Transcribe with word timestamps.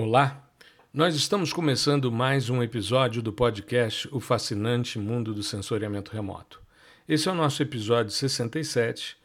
Olá, 0.00 0.48
nós 0.94 1.16
estamos 1.16 1.52
começando 1.52 2.12
mais 2.12 2.48
um 2.48 2.62
episódio 2.62 3.20
do 3.20 3.32
podcast 3.32 4.08
O 4.12 4.20
Fascinante 4.20 4.96
Mundo 4.96 5.34
do 5.34 5.42
Sensoriamento 5.42 6.12
Remoto. 6.12 6.62
Esse 7.08 7.28
é 7.28 7.32
o 7.32 7.34
nosso 7.34 7.60
episódio 7.64 8.12
67 8.12 9.16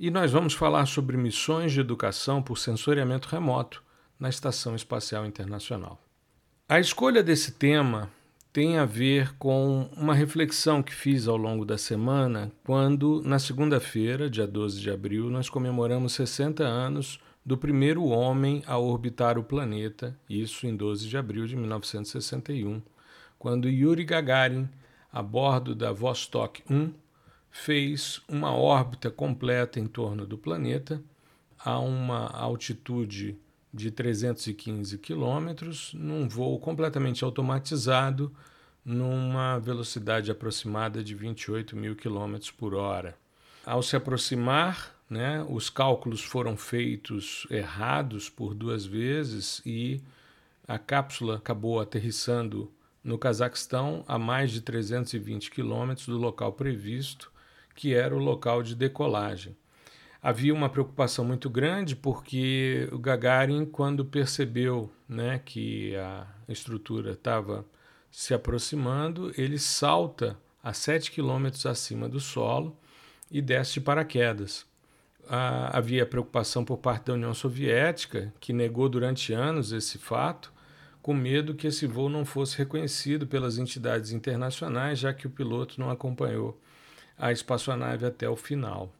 e 0.00 0.10
nós 0.10 0.32
vamos 0.32 0.54
falar 0.54 0.86
sobre 0.86 1.18
missões 1.18 1.72
de 1.72 1.80
educação 1.80 2.42
por 2.42 2.56
sensoriamento 2.56 3.28
remoto 3.28 3.82
na 4.18 4.30
Estação 4.30 4.74
Espacial 4.74 5.26
Internacional. 5.26 6.02
A 6.66 6.80
escolha 6.80 7.22
desse 7.22 7.52
tema 7.52 8.10
tem 8.50 8.78
a 8.78 8.86
ver 8.86 9.36
com 9.36 9.90
uma 9.94 10.14
reflexão 10.14 10.82
que 10.82 10.94
fiz 10.94 11.28
ao 11.28 11.36
longo 11.36 11.66
da 11.66 11.76
semana, 11.76 12.50
quando, 12.64 13.20
na 13.26 13.38
segunda-feira, 13.38 14.30
dia 14.30 14.46
12 14.46 14.80
de 14.80 14.90
abril, 14.90 15.28
nós 15.28 15.50
comemoramos 15.50 16.14
60 16.14 16.64
anos 16.64 17.20
do 17.44 17.58
primeiro 17.58 18.04
homem 18.04 18.62
a 18.66 18.78
orbitar 18.78 19.38
o 19.38 19.44
planeta, 19.44 20.18
isso 20.28 20.66
em 20.66 20.74
12 20.74 21.08
de 21.08 21.16
abril 21.18 21.46
de 21.46 21.56
1961, 21.56 22.80
quando 23.38 23.68
Yuri 23.68 24.04
Gagarin, 24.04 24.68
a 25.12 25.22
bordo 25.22 25.74
da 25.74 25.92
Vostok 25.92 26.62
1, 26.68 26.92
fez 27.50 28.22
uma 28.26 28.52
órbita 28.52 29.10
completa 29.10 29.78
em 29.78 29.86
torno 29.86 30.26
do 30.26 30.38
planeta 30.38 31.02
a 31.58 31.78
uma 31.78 32.26
altitude 32.28 33.38
de 33.72 33.90
315 33.90 34.98
quilômetros, 34.98 35.92
num 35.94 36.28
voo 36.28 36.58
completamente 36.58 37.24
automatizado, 37.24 38.34
numa 38.84 39.58
velocidade 39.58 40.30
aproximada 40.30 41.02
de 41.02 41.14
28 41.14 41.76
mil 41.76 41.96
quilômetros 41.96 42.50
por 42.50 42.74
hora. 42.74 43.16
Ao 43.64 43.82
se 43.82 43.96
aproximar, 43.96 44.93
né, 45.08 45.44
os 45.48 45.70
cálculos 45.70 46.22
foram 46.22 46.56
feitos 46.56 47.46
errados 47.50 48.28
por 48.28 48.54
duas 48.54 48.84
vezes 48.84 49.60
e 49.64 50.02
a 50.66 50.78
cápsula 50.78 51.36
acabou 51.36 51.80
aterrissando 51.80 52.72
no 53.02 53.18
Cazaquistão 53.18 54.04
a 54.08 54.18
mais 54.18 54.50
de 54.50 54.60
320 54.62 55.50
quilômetros 55.50 56.06
do 56.06 56.16
local 56.16 56.52
previsto, 56.52 57.30
que 57.74 57.92
era 57.94 58.14
o 58.16 58.18
local 58.18 58.62
de 58.62 58.74
decolagem 58.74 59.56
havia 60.24 60.54
uma 60.54 60.70
preocupação 60.70 61.22
muito 61.22 61.50
grande 61.50 61.94
porque 61.94 62.88
o 62.90 62.98
Gagarin, 62.98 63.66
quando 63.66 64.06
percebeu 64.06 64.90
né, 65.06 65.38
que 65.44 65.94
a 65.96 66.26
estrutura 66.48 67.12
estava 67.12 67.62
se 68.10 68.32
aproximando, 68.32 69.34
ele 69.36 69.58
salta 69.58 70.38
a 70.62 70.72
7 70.72 71.10
quilômetros 71.10 71.66
acima 71.66 72.08
do 72.08 72.18
solo 72.18 72.74
e 73.30 73.42
desce 73.42 73.74
de 73.74 73.80
paraquedas. 73.82 74.64
Ah, 75.28 75.70
havia 75.76 76.04
preocupação 76.04 76.64
por 76.64 76.78
parte 76.78 77.06
da 77.06 77.14
União 77.14 77.32
Soviética, 77.32 78.32
que 78.40 78.52
negou 78.52 78.88
durante 78.88 79.32
anos 79.32 79.72
esse 79.72 79.98
fato, 79.98 80.52
com 81.00 81.14
medo 81.14 81.54
que 81.54 81.66
esse 81.66 81.86
voo 81.86 82.08
não 82.08 82.24
fosse 82.24 82.56
reconhecido 82.56 83.26
pelas 83.26 83.58
entidades 83.58 84.10
internacionais, 84.10 84.98
já 84.98 85.12
que 85.12 85.26
o 85.26 85.30
piloto 85.30 85.80
não 85.80 85.90
acompanhou 85.90 86.58
a 87.18 87.30
espaçonave 87.32 88.06
até 88.06 88.28
o 88.28 88.36
final. 88.36 88.92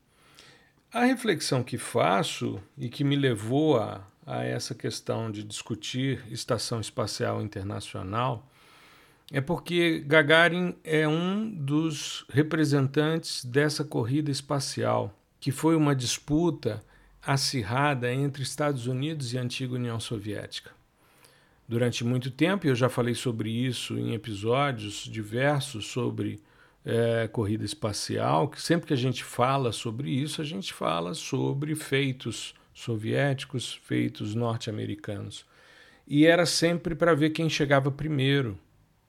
A 0.92 1.04
reflexão 1.04 1.62
que 1.62 1.76
faço 1.76 2.60
e 2.78 2.88
que 2.88 3.02
me 3.02 3.16
levou 3.16 3.78
a, 3.78 4.06
a 4.24 4.44
essa 4.44 4.74
questão 4.74 5.30
de 5.30 5.42
discutir 5.42 6.24
Estação 6.30 6.80
Espacial 6.80 7.42
Internacional 7.42 8.48
é 9.32 9.40
porque 9.40 10.00
Gagarin 10.06 10.76
é 10.84 11.08
um 11.08 11.50
dos 11.50 12.24
representantes 12.28 13.44
dessa 13.44 13.82
corrida 13.82 14.30
espacial, 14.30 15.12
que 15.44 15.52
foi 15.52 15.76
uma 15.76 15.94
disputa 15.94 16.82
acirrada 17.22 18.10
entre 18.10 18.42
Estados 18.42 18.86
Unidos 18.86 19.34
e 19.34 19.38
a 19.38 19.42
antiga 19.42 19.74
União 19.74 20.00
Soviética. 20.00 20.70
Durante 21.68 22.02
muito 22.02 22.30
tempo, 22.30 22.66
eu 22.66 22.74
já 22.74 22.88
falei 22.88 23.14
sobre 23.14 23.50
isso 23.50 23.98
em 23.98 24.14
episódios 24.14 25.04
diversos 25.04 25.86
sobre 25.86 26.40
é, 26.82 27.28
corrida 27.28 27.62
espacial, 27.62 28.48
que 28.48 28.58
sempre 28.58 28.86
que 28.86 28.94
a 28.94 28.96
gente 28.96 29.22
fala 29.22 29.70
sobre 29.70 30.08
isso, 30.08 30.40
a 30.40 30.44
gente 30.46 30.72
fala 30.72 31.12
sobre 31.12 31.74
feitos 31.74 32.54
soviéticos, 32.72 33.74
feitos 33.84 34.34
norte-americanos. 34.34 35.44
E 36.08 36.24
era 36.24 36.46
sempre 36.46 36.94
para 36.94 37.12
ver 37.14 37.30
quem 37.30 37.50
chegava 37.50 37.90
primeiro. 37.90 38.58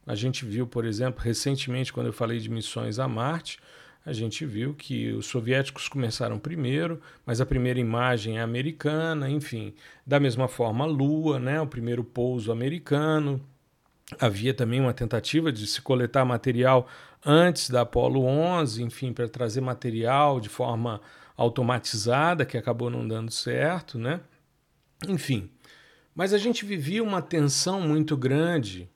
A 0.05 0.15
gente 0.15 0.43
viu, 0.43 0.67
por 0.67 0.83
exemplo, 0.83 1.23
recentemente, 1.23 1.93
quando 1.93 2.07
eu 2.07 2.13
falei 2.13 2.39
de 2.39 2.49
missões 2.49 2.99
a 2.99 3.07
Marte, 3.07 3.57
a 4.05 4.13
gente 4.13 4.45
viu 4.45 4.73
que 4.75 5.11
os 5.13 5.25
soviéticos 5.25 5.87
começaram 5.87 6.37
primeiro, 6.37 7.01
mas 7.25 7.41
a 7.41 7.45
primeira 7.45 7.79
imagem 7.79 8.37
é 8.37 8.41
americana, 8.41 9.29
enfim. 9.29 9.73
Da 10.05 10.19
mesma 10.19 10.47
forma, 10.47 10.83
a 10.83 10.87
Lua, 10.87 11.39
né, 11.39 11.59
o 11.59 11.65
primeiro 11.65 12.03
pouso 12.03 12.51
americano. 12.51 13.41
Havia 14.19 14.53
também 14.53 14.79
uma 14.79 14.93
tentativa 14.93 15.51
de 15.51 15.65
se 15.65 15.81
coletar 15.81 16.23
material 16.23 16.87
antes 17.25 17.71
da 17.71 17.81
Apollo 17.81 18.23
11, 18.23 18.83
enfim, 18.83 19.11
para 19.11 19.27
trazer 19.27 19.61
material 19.61 20.39
de 20.39 20.49
forma 20.49 21.01
automatizada, 21.35 22.45
que 22.45 22.57
acabou 22.57 22.91
não 22.91 23.07
dando 23.07 23.31
certo, 23.31 23.97
né? 23.97 24.21
Enfim, 25.07 25.49
mas 26.13 26.31
a 26.31 26.37
gente 26.37 26.63
vivia 26.63 27.03
uma 27.03 27.21
tensão 27.21 27.81
muito 27.81 28.15
grande 28.15 28.87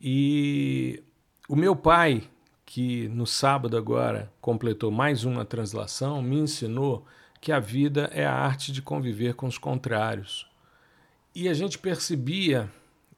e 0.00 1.02
o 1.48 1.54
meu 1.54 1.76
pai, 1.76 2.24
que 2.72 3.06
no 3.08 3.26
sábado 3.26 3.76
agora 3.76 4.32
completou 4.40 4.90
mais 4.90 5.24
uma 5.24 5.44
translação, 5.44 6.22
me 6.22 6.38
ensinou 6.38 7.04
que 7.38 7.52
a 7.52 7.60
vida 7.60 8.08
é 8.14 8.24
a 8.24 8.32
arte 8.32 8.72
de 8.72 8.80
conviver 8.80 9.34
com 9.34 9.46
os 9.46 9.58
contrários. 9.58 10.50
E 11.34 11.50
a 11.50 11.52
gente 11.52 11.78
percebia 11.78 12.70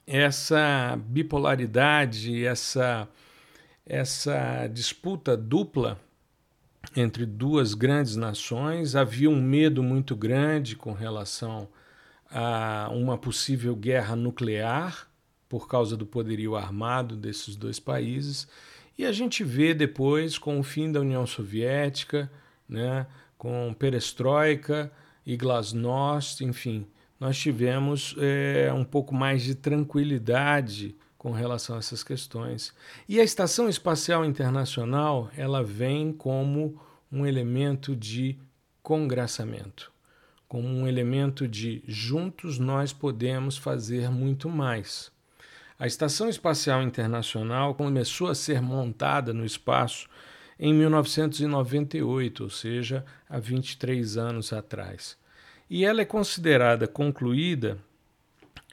essa 0.04 0.98
bipolaridade, 1.06 2.44
essa 2.44 3.08
essa 3.86 4.66
disputa 4.66 5.36
dupla 5.36 6.00
entre 6.96 7.24
duas 7.24 7.74
grandes 7.74 8.16
nações. 8.16 8.96
Havia 8.96 9.30
um 9.30 9.40
medo 9.40 9.84
muito 9.84 10.16
grande 10.16 10.74
com 10.74 10.92
relação 10.92 11.68
a 12.28 12.88
uma 12.90 13.16
possível 13.16 13.76
guerra 13.76 14.16
nuclear 14.16 15.08
por 15.48 15.68
causa 15.68 15.96
do 15.96 16.04
poderio 16.04 16.56
armado 16.56 17.16
desses 17.16 17.54
dois 17.54 17.78
países. 17.78 18.48
E 18.96 19.04
a 19.04 19.12
gente 19.12 19.42
vê 19.42 19.74
depois, 19.74 20.38
com 20.38 20.58
o 20.58 20.62
fim 20.62 20.90
da 20.92 21.00
União 21.00 21.26
Soviética, 21.26 22.30
né, 22.68 23.06
com 23.36 23.74
perestroika 23.78 24.90
e 25.26 25.36
glasnost, 25.36 26.44
enfim, 26.44 26.86
nós 27.18 27.38
tivemos 27.38 28.14
é, 28.18 28.72
um 28.72 28.84
pouco 28.84 29.14
mais 29.14 29.42
de 29.42 29.54
tranquilidade 29.54 30.94
com 31.16 31.32
relação 31.32 31.76
a 31.76 31.78
essas 31.78 32.04
questões. 32.04 32.74
E 33.08 33.18
a 33.18 33.24
Estação 33.24 33.68
Espacial 33.68 34.24
Internacional, 34.24 35.30
ela 35.36 35.62
vem 35.62 36.12
como 36.12 36.78
um 37.10 37.24
elemento 37.24 37.96
de 37.96 38.38
congraçamento, 38.82 39.90
como 40.46 40.68
um 40.68 40.86
elemento 40.86 41.48
de 41.48 41.82
juntos 41.86 42.58
nós 42.58 42.92
podemos 42.92 43.56
fazer 43.56 44.10
muito 44.10 44.50
mais. 44.50 45.13
A 45.84 45.86
Estação 45.86 46.28
Espacial 46.30 46.82
Internacional 46.82 47.74
começou 47.74 48.28
a 48.28 48.34
ser 48.34 48.62
montada 48.62 49.34
no 49.34 49.44
espaço 49.44 50.08
em 50.58 50.72
1998, 50.72 52.42
ou 52.42 52.48
seja, 52.48 53.04
há 53.28 53.38
23 53.38 54.16
anos 54.16 54.54
atrás. 54.54 55.18
E 55.68 55.84
ela 55.84 56.00
é 56.00 56.06
considerada 56.06 56.88
concluída 56.88 57.76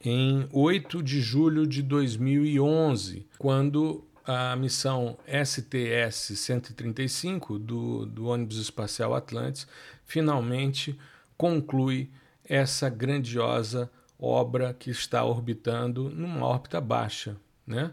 em 0.06 0.48
8 0.54 1.04
de 1.04 1.20
julho 1.20 1.68
de 1.68 1.84
2011, 1.84 3.28
quando 3.38 4.08
a 4.26 4.56
missão 4.56 5.18
STS-135 5.28 7.60
do, 7.60 8.06
do 8.06 8.28
ônibus 8.28 8.56
espacial 8.56 9.14
Atlantis 9.14 9.68
finalmente 10.06 10.98
conclui 11.36 12.10
essa 12.46 12.88
grandiosa 12.88 13.92
obra 14.22 14.74
que 14.74 14.92
está 14.92 15.26
orbitando 15.26 16.09
numa 16.09 16.45
órbita 16.45 16.80
baixa, 16.80 17.36
né? 17.66 17.92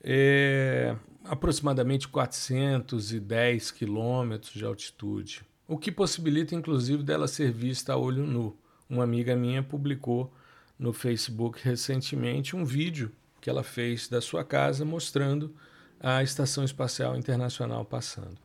É, 0.00 0.94
aproximadamente 1.24 2.06
410 2.06 3.72
quilômetros 3.72 4.52
de 4.52 4.64
altitude, 4.64 5.42
o 5.66 5.76
que 5.76 5.90
possibilita 5.90 6.54
inclusive 6.54 7.02
dela 7.02 7.26
ser 7.26 7.50
vista 7.50 7.92
a 7.92 7.96
olho 7.96 8.24
nu. 8.24 8.56
Uma 8.88 9.02
amiga 9.02 9.34
minha 9.34 9.64
publicou 9.64 10.32
no 10.78 10.92
Facebook 10.92 11.58
recentemente 11.62 12.54
um 12.54 12.64
vídeo 12.64 13.10
que 13.40 13.50
ela 13.50 13.64
fez 13.64 14.08
da 14.08 14.20
sua 14.20 14.44
casa 14.44 14.84
mostrando 14.84 15.54
a 15.98 16.22
Estação 16.22 16.62
Espacial 16.62 17.16
Internacional 17.16 17.84
passando. 17.84 18.38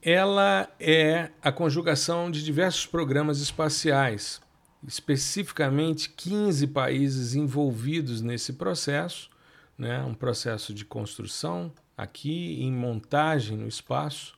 Ela 0.00 0.68
é 0.78 1.30
a 1.42 1.50
conjugação 1.50 2.30
de 2.30 2.42
diversos 2.44 2.86
programas 2.86 3.40
espaciais, 3.40 4.40
especificamente 4.86 6.10
15 6.10 6.66
países 6.68 7.34
envolvidos 7.34 8.20
nesse 8.20 8.52
processo, 8.52 9.28
né? 9.76 10.02
um 10.04 10.14
processo 10.14 10.72
de 10.72 10.84
construção 10.84 11.72
aqui, 11.96 12.62
em 12.62 12.72
montagem 12.72 13.56
no 13.56 13.66
espaço. 13.66 14.36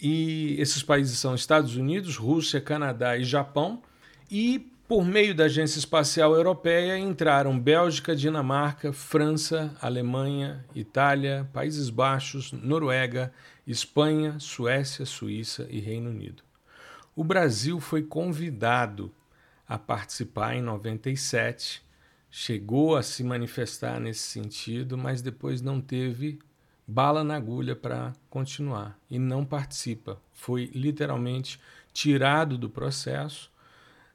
E 0.00 0.56
esses 0.58 0.82
países 0.82 1.18
são 1.18 1.34
Estados 1.34 1.76
Unidos, 1.76 2.16
Rússia, 2.16 2.60
Canadá 2.60 3.16
e 3.16 3.24
Japão. 3.24 3.82
E 4.30 4.72
Por 4.88 5.04
meio 5.04 5.34
da 5.34 5.44
Agência 5.44 5.78
Espacial 5.78 6.34
Europeia 6.34 6.96
entraram 6.96 7.60
Bélgica, 7.60 8.16
Dinamarca, 8.16 8.90
França, 8.90 9.76
Alemanha, 9.82 10.64
Itália, 10.74 11.46
Países 11.52 11.90
Baixos, 11.90 12.52
Noruega, 12.52 13.30
Espanha, 13.66 14.40
Suécia, 14.40 15.04
Suíça 15.04 15.66
e 15.68 15.78
Reino 15.78 16.08
Unido. 16.08 16.42
O 17.14 17.22
Brasil 17.22 17.78
foi 17.80 18.02
convidado 18.02 19.12
a 19.68 19.78
participar 19.78 20.54
em 20.54 20.62
97, 20.62 21.82
chegou 22.30 22.96
a 22.96 23.02
se 23.02 23.22
manifestar 23.22 24.00
nesse 24.00 24.22
sentido, 24.22 24.96
mas 24.96 25.20
depois 25.20 25.60
não 25.60 25.80
teve 25.80 26.38
bala 26.86 27.22
na 27.22 27.36
agulha 27.36 27.76
para 27.76 28.14
continuar. 28.30 28.98
E 29.10 29.18
não 29.18 29.44
participa. 29.44 30.18
Foi 30.32 30.70
literalmente 30.74 31.60
tirado 31.92 32.56
do 32.56 32.70
processo. 32.70 33.50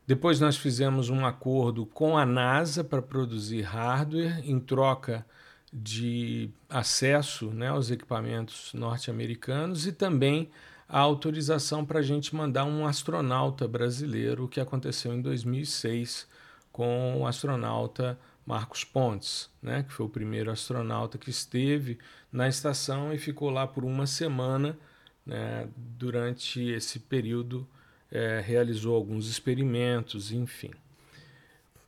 Depois 0.08 0.40
nós 0.40 0.58
fizemos 0.58 1.10
um 1.10 1.26
acordo 1.26 1.86
com 1.86 2.18
a 2.18 2.26
NASA 2.26 2.84
para 2.84 3.02
produzir 3.02 3.62
hardware 3.62 4.42
em 4.44 4.60
troca 4.60 5.26
de 5.72 6.50
acesso 6.70 7.52
né, 7.52 7.70
aos 7.70 7.90
equipamentos 7.90 8.74
norte-americanos 8.74 9.88
e 9.88 9.92
também 9.92 10.50
a 10.88 11.00
autorização 11.00 11.86
para 11.86 12.00
a 12.00 12.04
gente 12.04 12.36
mandar 12.36 12.66
um 12.66 12.86
astronauta 12.86 13.68
brasileiro, 13.68 14.46
o 14.46 14.48
que 14.48 14.60
aconteceu 14.60 15.14
em 15.14 15.22
2006 15.22 16.28
com 16.72 17.22
o 17.22 17.28
astronauta 17.28 18.18
Marcos 18.46 18.84
Pontes, 18.84 19.50
né, 19.62 19.84
que 19.84 19.94
foi 19.94 20.06
o 20.06 20.10
primeiro 20.10 20.52
astronauta 20.52 21.18
que 21.18 21.30
esteve 21.30 21.98
na 22.32 22.48
estação 22.48 23.14
e 23.14 23.18
ficou 23.18 23.50
lá 23.50 23.66
por 23.66 23.86
uma 23.86 24.06
semana 24.06 24.78
né, 25.26 25.68
durante 25.76 26.62
esse 26.62 27.00
período 27.00 27.68
é, 28.12 28.42
realizou 28.46 28.96
alguns 28.96 29.28
experimentos, 29.28 30.32
enfim. 30.32 30.72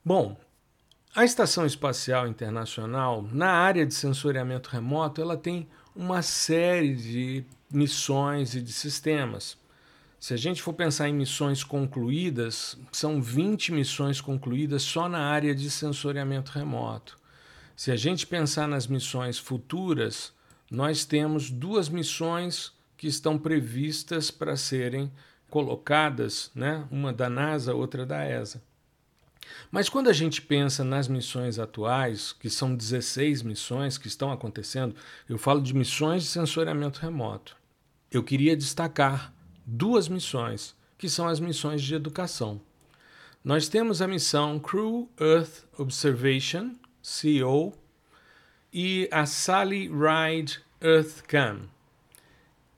Bom, 0.03 0.35
a 1.15 1.23
Estação 1.23 1.65
Espacial 1.65 2.27
Internacional, 2.27 3.21
na 3.31 3.51
área 3.51 3.85
de 3.85 3.93
sensoriamento 3.93 4.69
remoto, 4.69 5.21
ela 5.21 5.37
tem 5.37 5.67
uma 5.95 6.21
série 6.21 6.93
de 6.93 7.45
missões 7.71 8.53
e 8.53 8.61
de 8.61 8.73
sistemas. 8.73 9.57
Se 10.19 10.33
a 10.33 10.37
gente 10.37 10.61
for 10.61 10.73
pensar 10.73 11.07
em 11.07 11.13
missões 11.13 11.63
concluídas, 11.63 12.77
são 12.91 13.21
20 13.21 13.71
missões 13.71 14.19
concluídas 14.19 14.81
só 14.81 15.07
na 15.07 15.19
área 15.19 15.53
de 15.53 15.69
sensoriamento 15.69 16.51
remoto. 16.51 17.17
Se 17.75 17.91
a 17.91 17.95
gente 17.95 18.25
pensar 18.25 18.67
nas 18.67 18.87
missões 18.87 19.37
futuras, 19.37 20.33
nós 20.69 21.05
temos 21.05 21.49
duas 21.49 21.89
missões 21.89 22.73
que 22.97 23.07
estão 23.07 23.37
previstas 23.37 24.31
para 24.31 24.57
serem 24.57 25.11
colocadas, 25.49 26.49
né? 26.55 26.87
uma 26.89 27.13
da 27.13 27.29
NASA, 27.29 27.73
outra 27.73 28.05
da 28.05 28.25
ESA. 28.25 28.61
Mas 29.71 29.89
quando 29.89 30.09
a 30.09 30.13
gente 30.13 30.41
pensa 30.41 30.83
nas 30.83 31.07
missões 31.07 31.59
atuais, 31.59 32.33
que 32.33 32.49
são 32.49 32.75
16 32.75 33.43
missões 33.43 33.97
que 33.97 34.07
estão 34.07 34.31
acontecendo, 34.31 34.95
eu 35.27 35.37
falo 35.37 35.61
de 35.61 35.73
missões 35.73 36.23
de 36.23 36.29
sensoriamento 36.29 36.99
remoto. 36.99 37.55
Eu 38.11 38.23
queria 38.23 38.55
destacar 38.55 39.33
duas 39.65 40.07
missões, 40.07 40.75
que 40.97 41.09
são 41.09 41.27
as 41.27 41.39
missões 41.39 41.81
de 41.81 41.95
educação. 41.95 42.61
Nós 43.43 43.67
temos 43.67 44.01
a 44.01 44.07
missão 44.07 44.59
Crew 44.59 45.09
Earth 45.19 45.65
Observation, 45.77 46.75
CO, 47.01 47.73
e 48.73 49.07
a 49.11 49.25
Sally 49.25 49.87
Ride 49.89 50.59
Earth 50.81 51.21
Cam. 51.27 51.61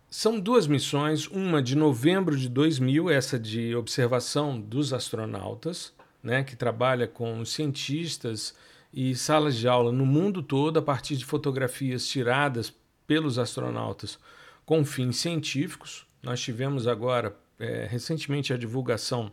São 0.09 0.39
duas 0.39 0.67
missões, 0.67 1.27
uma 1.27 1.61
de 1.61 1.75
novembro 1.75 2.37
de 2.37 2.47
2000, 2.47 3.09
essa 3.09 3.37
de 3.37 3.75
observação 3.75 4.59
dos 4.59 4.93
astronautas, 4.93 5.93
né, 6.21 6.43
que 6.43 6.55
trabalha 6.55 7.07
com 7.07 7.43
cientistas 7.45 8.55
e 8.93 9.15
salas 9.15 9.55
de 9.55 9.67
aula 9.67 9.91
no 9.91 10.05
mundo 10.05 10.41
todo 10.41 10.77
a 10.77 10.81
partir 10.81 11.17
de 11.17 11.25
fotografias 11.25 12.07
tiradas 12.07 12.73
pelos 13.05 13.37
astronautas 13.39 14.19
com 14.65 14.83
fins 14.83 15.17
científicos. 15.17 16.05
Nós 16.21 16.41
tivemos 16.41 16.87
agora, 16.87 17.35
é, 17.59 17.87
recentemente, 17.89 18.51
a 18.51 18.57
divulgação 18.57 19.31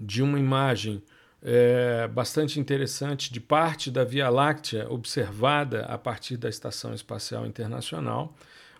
de 0.00 0.22
uma 0.22 0.38
imagem 0.38 1.02
é, 1.42 2.06
bastante 2.08 2.60
interessante 2.60 3.32
de 3.32 3.40
parte 3.40 3.90
da 3.90 4.04
Via 4.04 4.28
Láctea 4.28 4.86
observada 4.88 5.84
a 5.86 5.98
partir 5.98 6.36
da 6.36 6.48
Estação 6.48 6.94
Espacial 6.94 7.44
Internacional. 7.44 8.34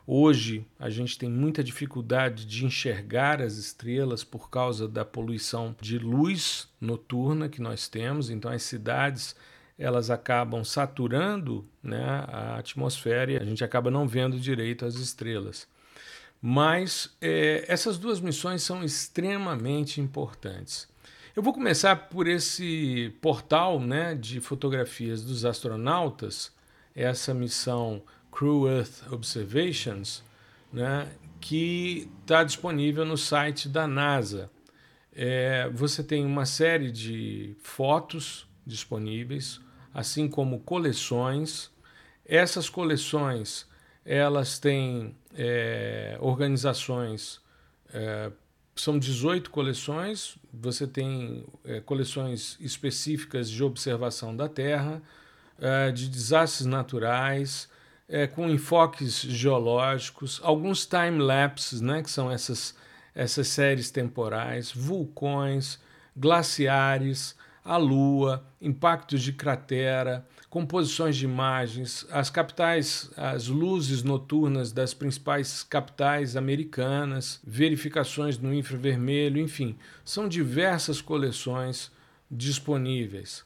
Hoje 0.07 0.67
a 0.79 0.91
gente 0.91 1.17
tem 1.17 1.31
muita 1.31 1.63
dificuldade 1.63 2.45
de 2.45 2.67
enxergar 2.67 3.41
as 3.41 3.55
estrelas 3.55 4.25
por 4.25 4.51
causa 4.51 4.89
da 4.89 5.05
poluição 5.05 5.77
de 5.81 5.99
luz 5.99 6.69
noturna 6.81 7.49
que 7.49 7.63
nós 7.63 7.89
temos, 7.89 8.29
então 8.29 8.51
as 8.51 8.63
cidades 8.63 9.37
elas 9.79 10.11
acabam 10.11 10.65
saturando 10.65 11.67
né, 11.83 12.25
a 12.29 12.59
atmosfera 12.59 13.33
e 13.33 13.37
a 13.37 13.45
gente 13.45 13.65
acaba 13.65 13.91
não 13.91 14.07
vendo 14.07 14.39
direito 14.39 14.85
as 14.85 14.95
estrelas. 14.97 15.67
Mas 16.41 17.17
é, 17.21 17.65
essas 17.69 17.97
duas 17.97 18.21
missões 18.21 18.63
são 18.63 18.85
extremamente 18.85 20.01
importantes. 20.01 20.89
Eu 21.35 21.43
vou 21.43 21.53
começar 21.53 21.97
por 22.09 22.27
esse 22.27 23.15
portal 23.21 23.81
né, 23.81 24.15
de 24.15 24.41
fotografias 24.41 25.25
dos 25.25 25.45
astronautas, 25.45 26.53
essa 26.95 27.33
missão 27.33 28.03
Crew 28.33 28.67
Earth 28.67 29.13
Observations, 29.13 30.25
né, 30.73 31.09
que 31.41 32.11
está 32.23 32.43
disponível 32.43 33.05
no 33.05 33.17
site 33.19 33.69
da 33.69 33.87
NASA. 33.87 34.51
É, 35.15 35.69
você 35.73 36.03
tem 36.03 36.25
uma 36.25 36.47
série 36.47 36.91
de 36.91 37.55
fotos 37.61 38.49
disponíveis, 38.67 39.61
assim 39.93 40.27
como 40.27 40.61
coleções. 40.61 41.71
Essas 42.25 42.71
coleções 42.71 43.71
elas 44.05 44.59
têm 44.59 45.15
é, 45.35 46.17
organizações, 46.21 47.41
é, 47.93 48.33
são 48.75 48.99
18 48.99 49.51
coleções. 49.51 50.37
Você 50.53 50.87
tem 50.87 51.45
é, 51.65 51.81
coleções 51.81 52.57
específicas 52.61 53.51
de 53.51 53.63
observação 53.63 54.35
da 54.35 54.49
Terra, 54.49 55.03
é, 55.61 55.93
de 55.93 56.09
desastres 56.09 56.67
naturais, 56.67 57.69
é, 58.09 58.27
com 58.27 58.49
enfoques 58.49 59.21
geológicos, 59.21 60.41
alguns 60.43 60.87
time-lapses, 60.87 61.81
né, 61.81 62.03
que 62.03 62.11
são 62.11 62.31
essas, 62.31 62.75
essas 63.15 63.49
séries 63.49 63.91
temporais, 63.91 64.73
vulcões, 64.73 65.79
glaciares, 66.17 67.35
a 67.65 67.77
Lua, 67.77 68.45
impactos 68.61 69.23
de 69.23 69.33
cratera, 69.33 70.27
composições 70.51 71.17
de 71.17 71.25
imagens, 71.25 72.07
as 72.11 72.29
capitais, 72.29 73.11
as 73.17 73.47
luzes 73.47 74.03
noturnas 74.03 74.73
das 74.73 74.93
principais 74.93 75.63
capitais 75.63 76.37
americanas, 76.37 77.41
verificações 77.45 78.37
no 78.37 78.53
infravermelho, 78.53 79.41
enfim, 79.41 79.79
são 80.05 80.29
diversas 80.29 81.01
coleções 81.01 81.91
disponíveis. 82.31 83.45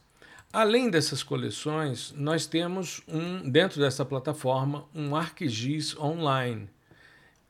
Além 0.51 0.89
dessas 0.89 1.23
coleções, 1.23 2.13
nós 2.15 2.45
temos 2.45 3.01
um 3.07 3.49
dentro 3.49 3.81
dessa 3.81 4.05
plataforma 4.05 4.85
um 4.95 5.13
ArcGIS 5.13 5.97
online. 5.97 6.69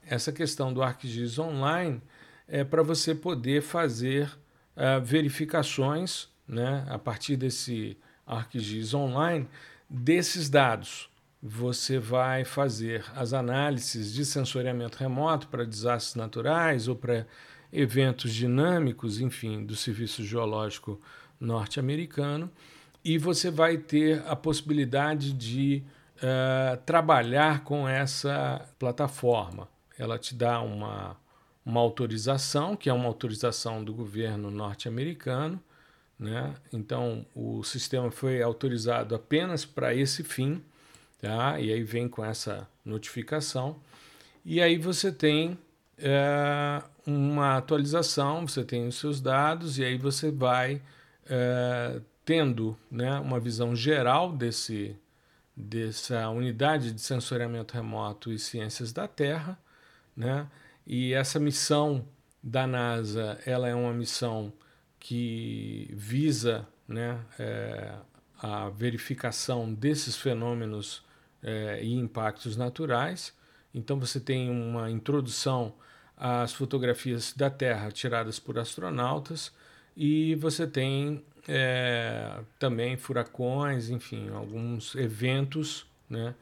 Essa 0.04 0.32
questão 0.32 0.74
do 0.74 0.82
ArcGIS 0.82 1.38
online 1.38 2.02
é 2.48 2.64
para 2.64 2.82
você 2.82 3.14
poder 3.14 3.62
fazer 3.62 4.28
uh, 4.76 5.00
verificações, 5.04 6.28
né, 6.48 6.86
a 6.90 6.98
partir 6.98 7.36
desse 7.36 7.96
ArcGIS 8.26 8.96
online, 8.96 9.48
desses 9.88 10.50
dados. 10.50 11.08
Você 11.42 12.00
vai 12.00 12.44
fazer 12.44 13.06
as 13.16 13.32
análises 13.32 14.12
de 14.12 14.26
sensoriamento 14.26 14.98
remoto 14.98 15.48
para 15.50 15.64
desastres 15.64 16.16
naturais 16.16 16.88
ou 16.88 16.96
para 16.96 17.28
eventos 17.72 18.34
dinâmicos, 18.34 19.20
enfim, 19.20 19.64
do 19.64 19.76
Serviço 19.76 20.24
Geológico 20.24 21.00
Norte-Americano 21.40 22.52
e 23.04 23.18
você 23.18 23.50
vai 23.50 23.78
ter 23.78 24.24
a 24.28 24.36
possibilidade 24.36 25.34
de 25.34 25.84
uh, 26.18 26.78
trabalhar 26.86 27.64
com 27.64 27.88
essa 27.88 28.66
plataforma. 28.78 29.68
Ela 29.98 30.18
te 30.18 30.36
dá 30.36 30.62
uma, 30.62 31.18
uma 31.66 31.80
autorização, 31.82 32.76
que 32.76 32.90
é 32.90 32.94
uma 32.94 33.06
autorização 33.06 33.84
do 33.84 33.94
governo 33.94 34.52
norte-americano. 34.52 35.62
Né? 36.20 36.54
Então, 36.74 37.26
o 37.36 37.64
sistema 37.64 38.10
foi 38.10 38.42
autorizado 38.42 39.14
apenas 39.14 39.66
para 39.66 39.94
esse 39.94 40.24
fim, 40.24 40.64
tá? 41.22 41.60
e 41.60 41.72
aí 41.72 41.84
vem 41.84 42.08
com 42.08 42.26
essa 42.26 42.68
notificação. 42.84 43.78
E 44.44 44.62
aí 44.62 44.78
você 44.78 45.12
tem 45.12 45.58
é, 45.98 46.82
uma 47.06 47.58
atualização, 47.58 48.48
você 48.48 48.64
tem 48.64 48.88
os 48.88 48.96
seus 48.96 49.20
dados, 49.20 49.78
e 49.78 49.84
aí 49.84 49.98
você 49.98 50.32
vai 50.32 50.82
é, 51.30 52.00
tendo 52.28 52.78
né, 52.92 53.18
uma 53.22 53.40
visão 53.40 53.74
geral 53.74 54.34
desse, 54.34 54.98
dessa 55.56 56.28
unidade 56.28 56.92
de 56.92 57.00
sensoriamento 57.00 57.74
remoto 57.74 58.34
e 58.34 58.38
ciências 58.38 58.92
da 58.92 59.08
Terra, 59.08 59.58
né? 60.14 60.46
E 60.86 61.14
essa 61.14 61.40
missão 61.40 62.06
da 62.44 62.68
NASA, 62.68 63.40
ela 63.46 63.70
é 63.70 63.74
uma 63.74 63.94
missão 63.94 64.52
que 65.00 65.90
visa 65.94 66.68
né, 66.86 67.18
é, 67.40 67.94
a 68.42 68.68
verificação 68.72 69.74
desses 69.74 70.18
fenômenos 70.18 71.06
é, 71.42 71.82
e 71.82 71.94
impactos 71.94 72.58
naturais. 72.58 73.34
Então 73.74 73.98
você 73.98 74.20
tem 74.20 74.50
uma 74.50 74.92
introdução 74.92 75.74
às 76.18 76.52
fotografias 76.52 77.32
da 77.32 77.50
Terra 77.50 77.90
tiradas 77.90 78.38
por 78.38 78.60
astronautas 78.60 79.54
e 79.96 80.36
você 80.36 80.68
tem 80.68 81.24
é, 81.48 82.40
também 82.60 82.98
furacões, 82.98 83.90
enfim, 83.90 84.30
alguns 84.30 84.96
eventos 84.96 85.86
né, 86.10 86.36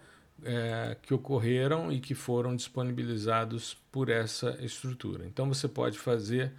é, 0.43 0.97
que 1.01 1.13
ocorreram 1.13 1.91
e 1.91 1.99
que 1.99 2.15
foram 2.15 2.55
disponibilizados 2.55 3.77
por 3.91 4.09
essa 4.09 4.57
estrutura. 4.61 5.25
Então 5.25 5.47
você 5.47 5.67
pode 5.67 5.97
fazer 5.99 6.51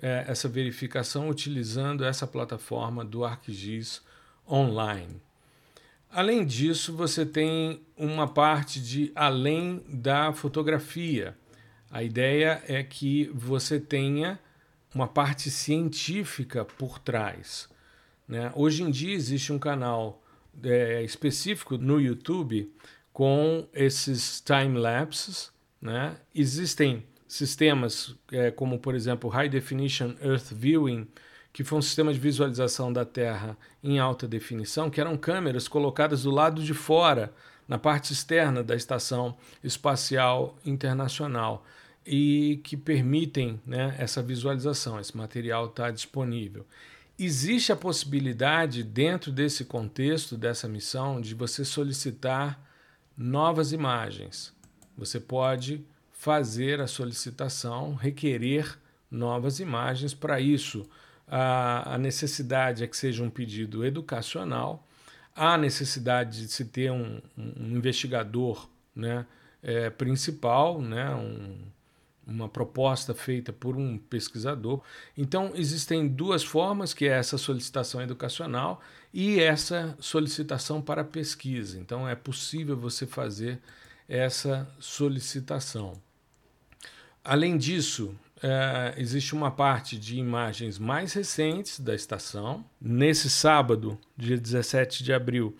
é, 0.00 0.24
essa 0.26 0.48
verificação 0.48 1.28
utilizando 1.28 2.04
essa 2.04 2.26
plataforma 2.26 3.04
do 3.04 3.24
ArcGIS 3.24 4.02
online. 4.48 5.20
Além 6.10 6.44
disso, 6.44 6.96
você 6.96 7.24
tem 7.24 7.82
uma 7.96 8.26
parte 8.26 8.80
de 8.80 9.12
além 9.14 9.80
da 9.88 10.32
fotografia. 10.32 11.36
A 11.88 12.02
ideia 12.02 12.62
é 12.66 12.82
que 12.82 13.30
você 13.32 13.78
tenha 13.78 14.40
uma 14.92 15.06
parte 15.06 15.50
científica 15.50 16.64
por 16.64 16.98
trás. 16.98 17.68
Né? 18.30 18.52
Hoje 18.54 18.84
em 18.84 18.90
dia 18.92 19.12
existe 19.12 19.52
um 19.52 19.58
canal 19.58 20.22
é, 20.62 21.02
específico 21.02 21.76
no 21.76 22.00
YouTube 22.00 22.72
com 23.12 23.66
esses 23.74 24.40
time 24.40 24.78
lapses. 24.78 25.50
Né? 25.82 26.14
Existem 26.32 27.02
sistemas 27.26 28.14
é, 28.30 28.52
como, 28.52 28.78
por 28.78 28.94
exemplo, 28.94 29.28
High 29.28 29.48
Definition 29.48 30.14
Earth 30.22 30.52
Viewing, 30.52 31.08
que 31.52 31.64
foi 31.64 31.80
um 31.80 31.82
sistema 31.82 32.12
de 32.12 32.20
visualização 32.20 32.92
da 32.92 33.04
Terra 33.04 33.58
em 33.82 33.98
alta 33.98 34.28
definição, 34.28 34.88
que 34.88 35.00
eram 35.00 35.16
câmeras 35.16 35.66
colocadas 35.66 36.22
do 36.22 36.30
lado 36.30 36.62
de 36.62 36.72
fora, 36.72 37.34
na 37.66 37.78
parte 37.78 38.12
externa 38.12 38.62
da 38.62 38.76
Estação 38.76 39.36
Espacial 39.62 40.56
Internacional, 40.64 41.64
e 42.06 42.60
que 42.62 42.76
permitem 42.76 43.60
né, 43.66 43.96
essa 43.98 44.22
visualização. 44.22 45.00
Esse 45.00 45.16
material 45.16 45.66
está 45.66 45.90
disponível. 45.90 46.64
Existe 47.22 47.70
a 47.70 47.76
possibilidade, 47.76 48.82
dentro 48.82 49.30
desse 49.30 49.66
contexto, 49.66 50.38
dessa 50.38 50.66
missão, 50.66 51.20
de 51.20 51.34
você 51.34 51.66
solicitar 51.66 52.58
novas 53.14 53.72
imagens. 53.72 54.54
Você 54.96 55.20
pode 55.20 55.84
fazer 56.14 56.80
a 56.80 56.86
solicitação, 56.86 57.94
requerer 57.94 58.78
novas 59.10 59.60
imagens. 59.60 60.14
Para 60.14 60.40
isso, 60.40 60.88
a, 61.28 61.98
necessidade 61.98 62.82
é 62.82 62.86
que 62.86 62.96
seja 62.96 63.22
um 63.22 63.28
pedido 63.28 63.84
educacional, 63.84 64.88
há 65.36 65.58
necessidade 65.58 66.40
de 66.40 66.48
se 66.48 66.64
ter 66.64 66.90
um, 66.90 67.20
um 67.36 67.76
investigador 67.76 68.66
né, 68.96 69.26
é, 69.62 69.90
principal, 69.90 70.80
né, 70.80 71.14
um, 71.14 71.58
uma 72.30 72.48
proposta 72.48 73.12
feita 73.12 73.52
por 73.52 73.76
um 73.76 73.98
pesquisador. 73.98 74.80
Então, 75.16 75.52
existem 75.54 76.06
duas 76.06 76.44
formas, 76.44 76.94
que 76.94 77.06
é 77.06 77.12
essa 77.12 77.36
solicitação 77.36 78.00
educacional 78.00 78.80
e 79.12 79.40
essa 79.40 79.96
solicitação 79.98 80.80
para 80.80 81.02
pesquisa. 81.02 81.78
Então, 81.78 82.08
é 82.08 82.14
possível 82.14 82.76
você 82.76 83.06
fazer 83.06 83.58
essa 84.08 84.68
solicitação. 84.78 86.00
Além 87.22 87.58
disso, 87.58 88.14
é, 88.42 88.94
existe 88.96 89.34
uma 89.34 89.50
parte 89.50 89.98
de 89.98 90.18
imagens 90.18 90.78
mais 90.78 91.12
recentes 91.12 91.78
da 91.78 91.94
estação. 91.94 92.64
Nesse 92.80 93.28
sábado, 93.28 93.98
dia 94.16 94.38
17 94.38 95.04
de 95.04 95.12
abril, 95.12 95.56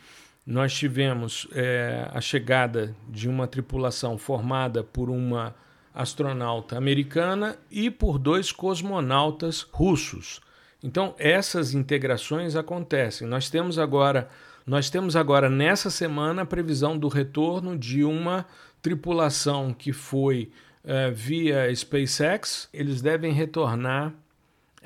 nós 0.47 0.73
tivemos 0.73 1.47
é, 1.53 2.09
a 2.13 2.21
chegada 2.21 2.95
de 3.09 3.29
uma 3.29 3.47
tripulação 3.47 4.17
formada 4.17 4.83
por 4.83 5.11
uma 5.11 5.55
astronauta 5.95 6.77
americana 6.77 7.57
e 7.71 7.91
por 7.91 8.19
dois 8.19 8.53
cosmonautas 8.53 9.63
russos. 9.63 10.41
Então 10.83 11.15
essas 11.19 11.75
integrações 11.75 12.57
acontecem. 12.57 13.27
Nós 13.27 13.51
temos 13.51 13.79
agora, 13.79 14.29
nós 14.67 14.89
temos 14.89 15.17
agora 15.17 15.51
nessa 15.51 15.91
semana 15.91 16.43
a 16.43 16.47
previsão 16.47 16.99
do 16.99 17.09
retorno 17.09 17.77
de 17.77 18.05
uma 18.05 18.47
tripulação 18.81 19.75
que 19.75 19.93
foi 19.93 20.51
uh, 20.85 21.13
via 21.13 21.75
SpaceX. 21.75 22.69
Eles 22.73 23.03
devem 23.03 23.33
retornar 23.33 24.15